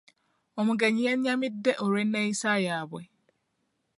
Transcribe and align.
Omugenyi 0.59 1.01
yenyamiddeolw'enneeyisa 1.07 2.51
yaabwe. 2.65 3.01